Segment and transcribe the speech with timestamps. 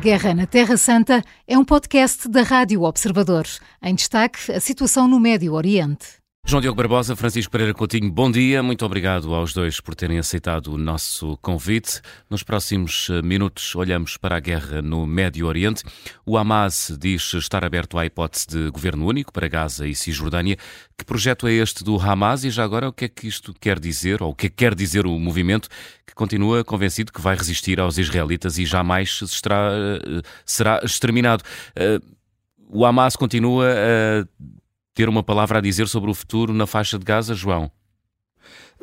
[0.00, 3.44] Guerra na Terra Santa é um podcast da Rádio Observador.
[3.82, 6.19] Em destaque, a situação no Médio Oriente.
[6.50, 8.60] João Diogo Barbosa, Francisco Pereira Coutinho, bom dia.
[8.60, 12.00] Muito obrigado aos dois por terem aceitado o nosso convite.
[12.28, 15.84] Nos próximos eh, minutos olhamos para a guerra no Médio Oriente.
[16.26, 20.56] O Hamas diz estar aberto à hipótese de governo único para Gaza e Cisjordânia.
[20.98, 23.78] Que projeto é este do Hamas e já agora o que é que isto quer
[23.78, 25.68] dizer, ou o que é que quer dizer o movimento
[26.04, 31.44] que continua convencido que vai resistir aos israelitas e jamais será, eh, será exterminado?
[31.76, 32.00] Eh,
[32.68, 34.26] o Hamas continua a
[34.94, 37.70] ter uma palavra a dizer sobre o futuro na faixa de Gaza, João?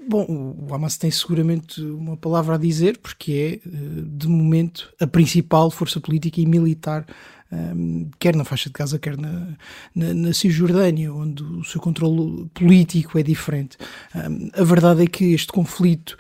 [0.10, 0.26] Bom,
[0.70, 3.60] o Hamas tem seguramente uma palavra a dizer, porque é, eh,
[4.06, 7.06] de momento, a principal força política e militar,
[7.52, 9.58] ehm, quer na faixa de Gaza, quer na,
[9.94, 13.78] na, na Cisjordânia, onde o seu controle político é diferente.
[14.16, 16.16] Ehm, a verdade é que este conflito,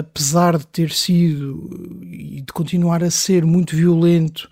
[0.00, 4.48] apesar de ter sido e de continuar a ser muito violento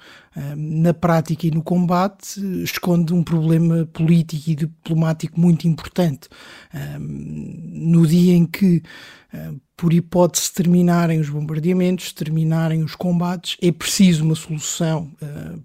[0.56, 6.28] na prática e no combate, esconde um problema político e diplomático muito importante.
[7.00, 8.80] No dia em que,
[9.76, 15.10] por hipótese, terminarem os bombardeamentos, terminarem os combates, é preciso uma solução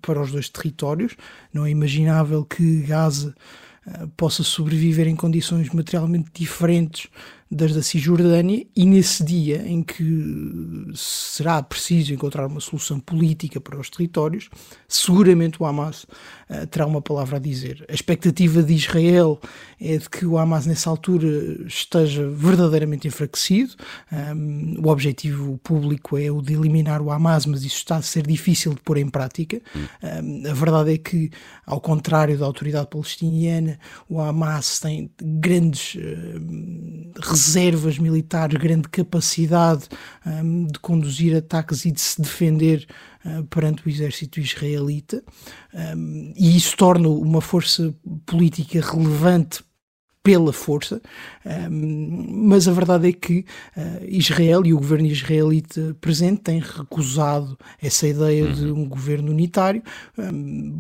[0.02, 1.16] para os dois territórios.
[1.54, 3.36] Não é imaginável que Gaza
[4.18, 7.08] possa sobreviver em condições materialmente diferentes
[7.54, 13.80] das da Cisjordânia e nesse dia em que será preciso encontrar uma solução política para
[13.80, 14.50] os territórios,
[14.88, 17.86] seguramente o Hamas uh, terá uma palavra a dizer.
[17.90, 19.40] A expectativa de Israel
[19.80, 21.28] é de que o Hamas nessa altura
[21.68, 23.74] esteja verdadeiramente enfraquecido.
[24.12, 28.26] Um, o objetivo público é o de eliminar o Hamas, mas isso está a ser
[28.26, 29.62] difícil de pôr em prática.
[30.02, 31.30] Um, a verdade é que,
[31.66, 39.88] ao contrário da autoridade palestiniana, o Hamas tem grandes uh, reservas militares, grande capacidade
[40.26, 42.88] um, de conduzir ataques e de se defender
[43.26, 45.22] uh, perante o exército israelita,
[45.96, 47.94] um, e isso torna uma força
[48.26, 49.64] política relevante
[50.24, 51.02] pela força,
[51.70, 53.46] mas a verdade é que
[53.76, 58.54] uh, Israel e o governo israelita presente têm recusado essa ideia uhum.
[58.54, 59.84] de um governo unitário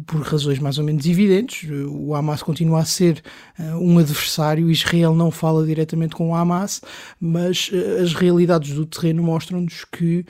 [0.07, 1.69] por razões mais ou menos evidentes.
[1.89, 3.21] O Hamas continua a ser
[3.59, 6.81] uh, um adversário, Israel não fala diretamente com o Hamas,
[7.19, 10.25] mas uh, as realidades do terreno mostram-nos que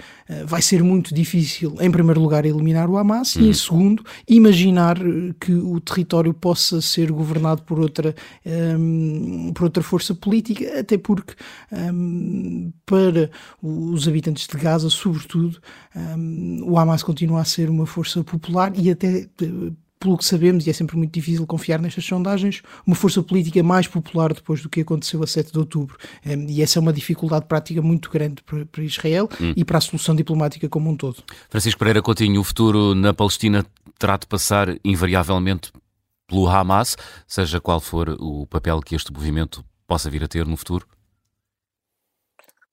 [0.45, 3.43] vai ser muito difícil, em primeiro lugar, eliminar o Hamas uhum.
[3.43, 4.97] e, em segundo, imaginar
[5.39, 8.15] que o território possa ser governado por outra.
[8.43, 9.02] Um,
[9.53, 11.33] por outra força política, até porque
[11.71, 13.29] um, para
[13.61, 15.59] os habitantes de Gaza, sobretudo,
[16.65, 19.27] o Hamas continua a ser uma força popular e até
[20.03, 23.87] pelo que sabemos, e é sempre muito difícil confiar nestas sondagens, uma força política mais
[23.87, 25.97] popular depois do que aconteceu a 7 de outubro.
[26.49, 29.53] E essa é uma dificuldade prática muito grande para, para Israel hum.
[29.55, 31.23] e para a solução diplomática como um todo.
[31.49, 33.65] Francisco Pereira Coutinho, o futuro na Palestina
[33.97, 35.71] terá de passar invariavelmente
[36.27, 36.95] pelo Hamas,
[37.27, 40.87] seja qual for o papel que este movimento possa vir a ter no futuro?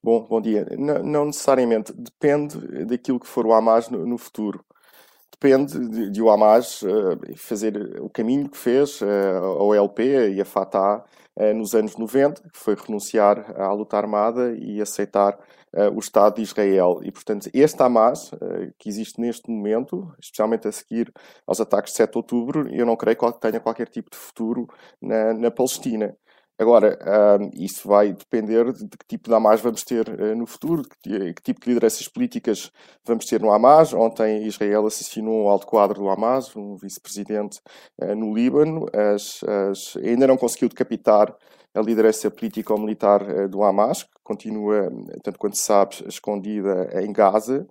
[0.02, 0.66] Bom, bom dia.
[0.78, 1.92] Não, não necessariamente.
[1.92, 4.64] Depende daquilo que for o Hamas no, no futuro.
[5.30, 10.40] Depende de, de o Hamas uh, fazer o caminho que fez uh, a OLP e
[10.40, 11.04] a Fatah
[11.36, 15.38] uh, nos anos 90, que foi renunciar à luta armada e aceitar
[15.94, 17.00] o Estado de Israel.
[17.02, 21.12] E, portanto, este Hamas, uh, que existe neste momento, especialmente a seguir
[21.46, 24.66] aos ataques de 7 de outubro, eu não creio que tenha qualquer tipo de futuro
[25.00, 26.16] na, na Palestina.
[26.60, 30.82] Agora, uh, isso vai depender de que tipo de Hamas vamos ter uh, no futuro,
[31.02, 32.70] que, que, tipo de lideranças políticas
[33.02, 33.94] vamos ter no Hamas.
[33.94, 37.60] Ontem Israel assassinou um alto quadro do Hamas, um vice-presidente
[38.02, 38.84] uh, no Líbano.
[38.92, 41.34] As, as, ainda não conseguiu decapitar
[41.74, 44.90] a liderança política ou militar eh, do Hamas, que continua,
[45.22, 47.66] tanto quanto se sabe, escondida em Gaza.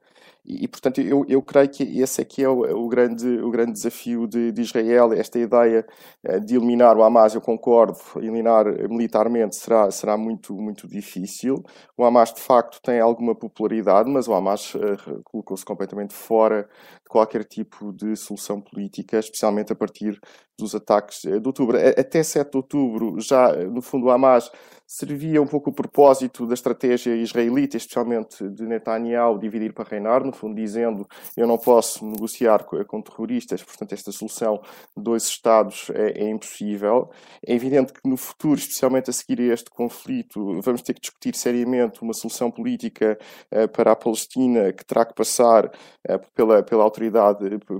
[0.46, 4.26] E, portanto, eu, eu creio que esse aqui é o, o grande, o grande desafio
[4.26, 5.86] de, de, Israel, esta ideia
[6.24, 11.64] eh, de eliminar o Hamas, eu concordo, eliminar militarmente será, será muito, muito difícil.
[11.96, 16.68] O Hamas, de facto, tem alguma popularidade, mas o Hamas uh, colocou-se completamente fora
[17.10, 20.18] qualquer tipo de solução política, especialmente a partir
[20.58, 21.78] dos ataques de outubro.
[21.78, 24.52] Até 7 de outubro, já, no fundo, Hamas
[24.92, 30.34] servia um pouco o propósito da estratégia israelita, especialmente de Netanyahu, dividir para reinar, no
[30.34, 31.08] fundo dizendo
[31.38, 34.60] eu não posso negociar com, terroristas, portanto esta solução
[34.98, 37.12] de dois Estados é, é, impossível.
[37.46, 41.36] É evidente que no futuro, especialmente a seguir a este conflito, vamos ter que discutir
[41.36, 43.16] seriamente uma solução política
[43.54, 46.99] uh, para a Palestina que terá que passar uh, pela, pela autoridade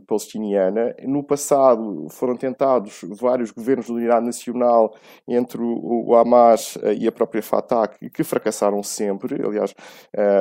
[0.08, 0.96] palestiniana.
[1.04, 4.96] No passado foram tentados vários governos de unidade nacional
[5.28, 9.36] entre o, Hamas e a própria Fatah, que, fracassaram sempre.
[9.46, 9.74] Aliás,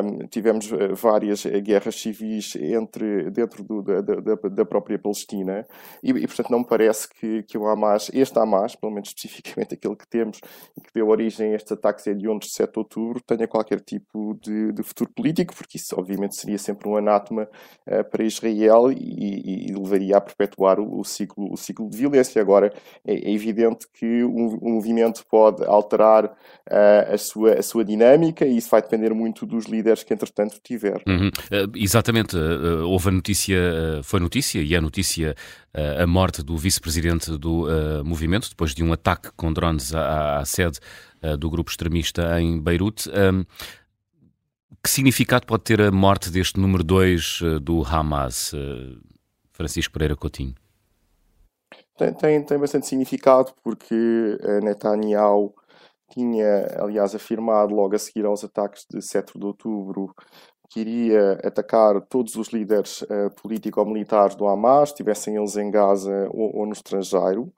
[0.04, 0.70] um, tivemos
[1.00, 5.66] várias guerras civis entre, dentro do, da, da, da, própria Palestina
[6.02, 9.75] e, e, portanto, não me parece que, que o Hamas, este Hamas, pelo menos especificamente
[9.75, 10.40] aquele que temos
[10.76, 14.34] e que deu origem a estes ataques hediondos de 7 de outubro, tenha qualquer tipo
[14.40, 17.48] de, de futuro político, porque isso, obviamente, seria sempre um anátema
[17.86, 22.40] uh, para Israel e, e, levaria a perpetuar o, o, ciclo, o ciclo de violência.
[22.40, 22.72] Agora,
[23.06, 28.56] é, é evidente que o, movimento pode alterar uh, a, sua, a sua dinâmica e
[28.56, 31.02] isso vai depender muito dos líderes que, entretanto, tiver.
[31.06, 31.28] Uhum.
[31.28, 32.36] Uh, exatamente.
[32.36, 33.58] Uh, houve a notícia,
[34.02, 35.34] foi notícia e é notícia
[36.00, 37.66] a morte do vice-presidente do
[38.02, 40.78] movimento, depois de um ataque com drones à, à sede
[41.38, 43.08] do grupo extremista em Beirute.
[44.82, 48.52] Que significado pode ter a morte deste número 2 do Hamas,
[49.52, 50.54] Francisco Pereira Coutinho?
[51.96, 53.94] Tem, tem, tem bastante significado porque
[54.62, 55.54] Netanyahu
[56.10, 60.14] tinha, aliás, afirmado logo a seguir aos ataques de 7 de outubro
[60.70, 66.58] que iria atacar todos os líderes uh, político-militares do Hamas, estivessem eles em Gaza ou,
[66.58, 67.52] ou no estrangeiro.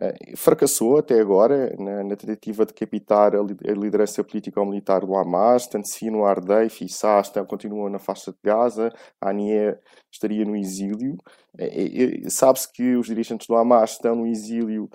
[0.00, 5.68] Uh, fracassou até agora na, na tentativa de capitar a, a liderança político-militar do Hamas,
[5.68, 9.76] tanto Sino Ardeif e Sasta continuam na faixa de Gaza, a Anie
[10.10, 11.16] estaria no exílio.
[11.54, 14.90] Uh, Sabe-se que os dirigentes do Hamas estão no exílio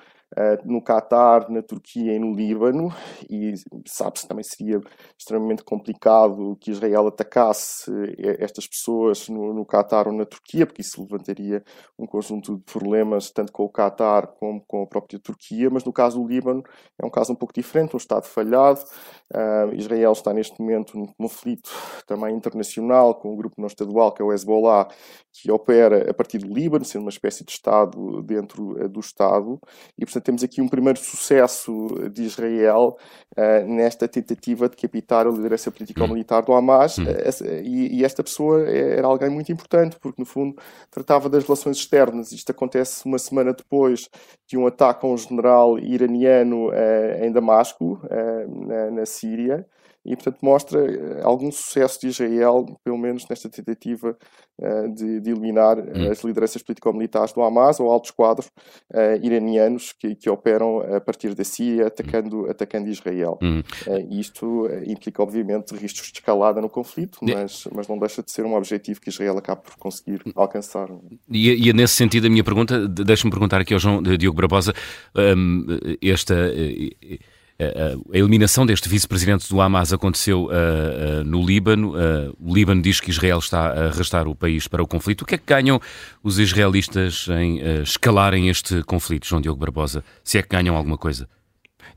[0.64, 2.94] no Catar, na Turquia e no Líbano,
[3.30, 3.54] e
[3.88, 4.80] sabe-se também seria
[5.18, 10.82] extremamente complicado que Israel atacasse eh, estas pessoas no, no Catar ou na Turquia, porque
[10.82, 11.64] isso levantaria
[11.98, 15.92] um conjunto de problemas tanto com o Catar como com a própria Turquia, mas no
[15.92, 16.64] caso do Líbano
[17.02, 18.82] é um caso um pouco diferente, um Estado falhado.
[19.34, 21.70] Uh, Israel está neste momento num conflito
[22.08, 24.88] também internacional com um grupo não estadual que é o Hezbollah,
[25.32, 29.60] que opera a partir do Líbano, sendo uma espécie de Estado dentro do Estado,
[29.98, 32.98] e portanto temos aqui um primeiro sucesso de Israel
[33.38, 37.04] uh, nesta tentativa de capitar a liderança político-militar do Hamas, uh,
[37.64, 40.56] e, e, esta pessoa era alguém muito importante, porque no fundo
[40.90, 42.32] tratava das relações externas.
[42.32, 44.10] Isto acontece uma semana depois
[44.48, 48.00] de um ataque a um general iraniano uh, em Damasco,
[48.48, 49.66] na, na Síria
[50.06, 54.18] e, portanto, mostra eh, algum sucesso de Israel, pelo menos nesta tentativa
[54.60, 56.10] uh, de, de, eliminar hum.
[56.10, 58.48] as lideranças político-militares do Hamas ou altos quadros
[58.94, 63.38] uh, iranianos que, que, operam a partir da Síria, atacando, atacando Israel.
[63.42, 63.62] Hum.
[63.88, 68.46] Uh, isto implica, obviamente, riscos de escalada no conflito, mas, mas não deixa de ser
[68.46, 70.32] um objetivo que Israel acaba por conseguir hum.
[70.36, 70.90] alcançar.
[71.30, 74.74] E, e nesse sentido, a minha pergunta, deixa-me perguntar aqui ao João Diogo Barbosa,
[75.16, 75.66] um,
[76.02, 76.36] esta
[77.60, 81.92] a eliminação deste vice-presidente do Hamas aconteceu uh, uh, no Líbano.
[81.92, 85.24] Uh, o Líbano diz que Israel está a arrastar o país para o conflito.
[85.24, 85.80] O que é que ganham
[86.24, 90.04] os israelitas em escalarem este conflito, João Diogo Barbosa?
[90.24, 91.28] Se é que ganham alguma coisa?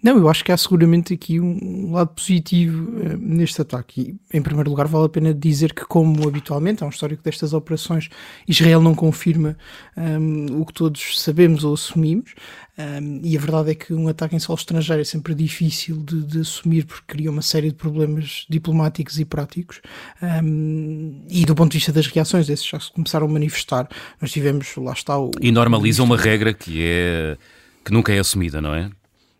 [0.02, 4.18] Não, eu acho que há seguramente aqui um lado positivo uh, neste ataque.
[4.32, 7.52] E, em primeiro lugar, vale a pena dizer que, como habitualmente, há um histórico destas
[7.52, 8.08] operações,
[8.48, 9.56] Israel não confirma
[9.96, 12.34] um, ehm, o que todos sabemos ou assumimos.
[12.76, 16.02] Um, ehm, e a verdade é que um ataque em solo estrangeiro é sempre difícil
[16.02, 19.80] de, de assumir porque cria uma série de problemas diplomáticos e práticos.
[20.20, 23.88] Um, ehm, e do ponto de vista das reações, esses já se começaram a manifestar.
[24.20, 25.30] Nós tivemos, lá está o.
[25.40, 27.36] E normaliza uma regra que é.
[27.84, 28.90] que nunca é assumida, não é?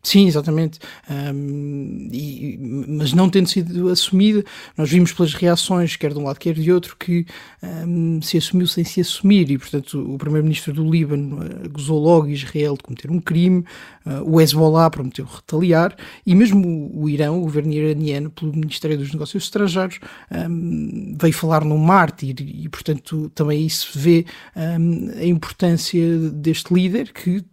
[0.05, 0.81] Sim, exatamente.
[1.09, 4.43] Um, e, mas não tendo sido assumida,
[4.77, 7.25] nós vimos pelas reações, quer de um lado, quer de outro, que
[7.63, 9.49] um, se assumiu sem se assumir.
[9.49, 13.65] E, portanto, o primeiro-ministro do Líbano uh, gozou logo Israel de cometer um crime,
[14.05, 15.94] uh, o Hezbollah prometeu retaliar,
[16.27, 20.01] e mesmo o, Irão, o governo iraniano, pelo Ministério dos Negócios Estrangeiros,
[20.32, 22.35] um, veio falar num mártir.
[22.41, 27.44] E, portanto, também isso vê a importância deste líder que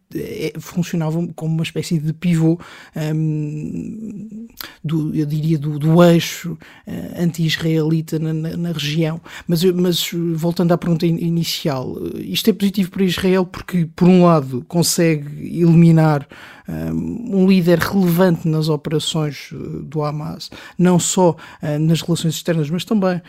[0.60, 2.60] funcionavam como uma espécie de pivô
[2.96, 4.48] um,
[4.84, 9.22] do, eu diria do, do eixo uh, anti-israelita na, na, na, região.
[9.48, 14.66] Mas, mas voltando à pergunta inicial isto é positivo para Israel porque por um lado
[14.68, 16.28] consegue eliminar
[16.71, 22.85] um líder relevante nas operações eh, do Hamas, não só uh, nas relações externas, mas
[22.85, 23.21] também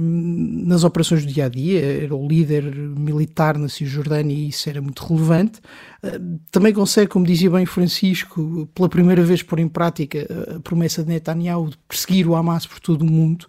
[0.00, 2.04] nas operações do dia a dia.
[2.04, 5.60] Era o líder militar na Cisjordânia e isso era muito relevante.
[6.02, 10.26] Uh, também consegue, como dizia bem Francisco, pela primeira vez pôr em prática
[10.56, 13.46] a promessa de Netanyahu de perseguir o Hamas por todo o mundo.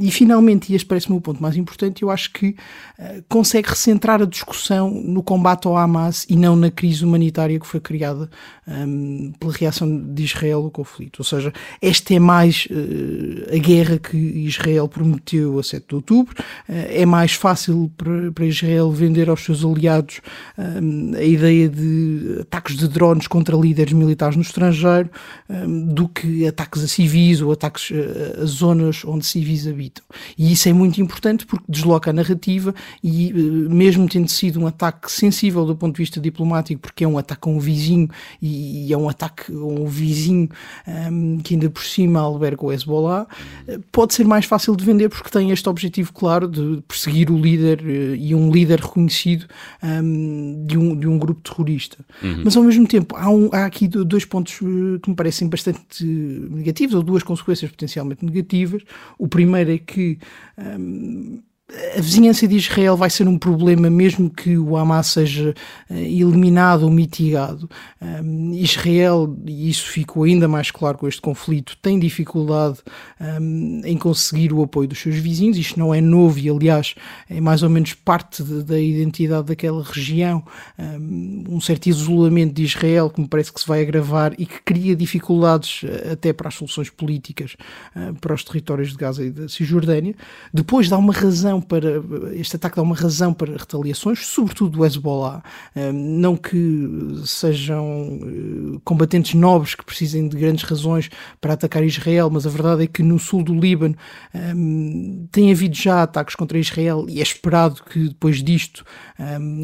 [0.00, 2.56] E finalmente, e este parece-me o ponto mais importante, eu acho que
[3.28, 7.80] consegue recentrar a discussão no combate ao Hamas e não na crise humanitária que foi
[7.80, 8.30] criada criada
[8.66, 11.18] um, pela reação de Israel ao conflito.
[11.18, 11.52] Ou seja,
[11.82, 17.04] esta é mais uh, a guerra que Israel prometeu a 7 de outubro, uh, é
[17.04, 20.20] mais fácil para, Israel vender aos seus aliados
[20.56, 25.10] um, a ideia de ataques de drones contra líderes militares no estrangeiro
[25.50, 30.04] um, do que ataques a civis ou ataques a, a zonas onde civis habitam.
[30.38, 34.66] E isso é muito importante porque desloca a narrativa e, uh, mesmo tendo sido um
[34.66, 38.86] ataque sensível do ponto de vista diplomático, porque é um ataque a um vizinho e,
[38.86, 40.48] e é um ataque a um vizinho
[41.10, 43.26] um, que ainda por cima alberga o Hezbollah,
[43.68, 47.38] uh, pode ser mais fácil de vender porque tem este objetivo claro de perseguir o
[47.38, 49.46] líder uh, e um líder reconhecido
[49.82, 52.04] um, de, um, de um grupo terrorista.
[52.22, 52.42] Uhum.
[52.44, 56.94] Mas ao mesmo tempo, há, um, há aqui dois pontos que me parecem bastante negativos,
[56.94, 58.82] ou duas consequências potencialmente negativas.
[59.18, 60.18] O primeiro é que
[60.58, 61.40] um,
[61.96, 65.54] a vizinhança de Israel vai ser um problema mesmo que o Hamas seja
[65.90, 67.68] uh, eliminado ou mitigado.
[68.52, 72.78] Israel, e isso ficou ainda mais claro com este conflito, tem dificuldade
[73.84, 75.56] em conseguir o apoio dos seus vizinhos.
[75.56, 76.94] Isto não é novo e, aliás,
[77.28, 80.42] é mais ou menos parte da identidade daquela região.
[80.78, 84.60] Um, um, certo isolamento de Israel que me parece que se vai agravar e que
[84.62, 87.56] cria dificuldades uh, até para as soluções políticas
[87.94, 90.14] uh, para os territórios de Gaza e da Cisjordânia.
[90.52, 92.02] Depois dá uma razão razão para.
[92.34, 95.42] Este ataque dá uma razão para retaliações, sobretudo do Hezbollah.
[95.92, 101.10] Não que sejam eh, combatentes nobres que precisem de grandes razões
[101.40, 103.96] para atacar Israel, mas a verdade é que no sul do Líbano
[105.30, 108.84] tem havido já ataques contra Israel e é esperado que depois disto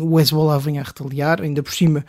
[0.02, 1.42] o Hezbollah venha a retaliar.
[1.42, 2.04] Ainda por cima,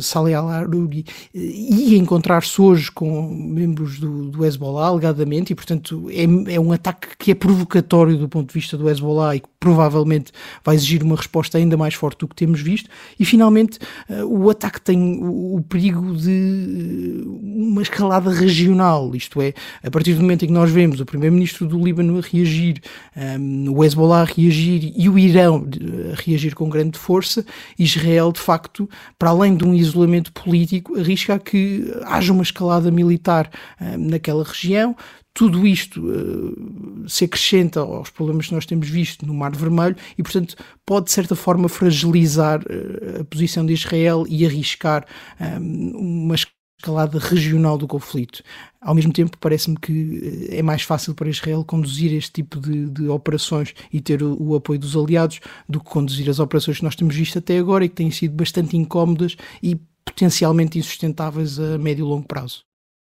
[0.00, 1.04] Saleh al-Aruri
[1.34, 7.08] ia encontrar-se hoje com membros do, do Hezbollah, alegadamente, e portanto é, é um ataque
[7.18, 10.32] que é provocatório do ponto de vista do Hezbollah e que provavelmente
[10.64, 12.88] vai exigir uma resposta ainda mais forte do que temos visto.
[13.18, 19.52] E finalmente, uh, o ataque tem o, perigo de uh, uma escalada regional, isto é,
[19.82, 22.80] a partir do momento em que nós vemos o primeiro-ministro do Líbano a reagir,
[23.16, 25.66] ehm, o Hezbollah a reagir e o Irão
[26.12, 27.44] a reagir com grande força,
[27.78, 33.50] Israel, de facto, para além de um isolamento político, arrisca que haja uma escalada militar
[33.98, 34.96] naquela região
[35.36, 40.22] tudo isto uh, se acrescenta aos problemas que nós temos visto no Mar Vermelho e,
[40.22, 45.04] portanto, pode de certa forma fragilizar uh, a posição de Israel e arriscar
[45.38, 48.42] um, ehm, uma escalada regional do conflito.
[48.80, 52.88] Ao mesmo tempo, parece-me que eh, é mais fácil para Israel conduzir este tipo de,
[52.88, 56.84] de operações e ter o, o, apoio dos aliados do que conduzir as operações que
[56.84, 61.76] nós temos visto até agora e que têm sido bastante incómodas e potencialmente insustentáveis a
[61.76, 62.64] médio e longo prazo.